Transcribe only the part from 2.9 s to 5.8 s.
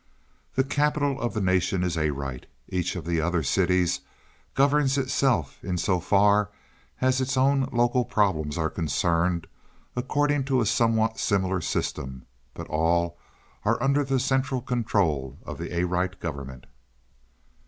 of the other cities governs itself in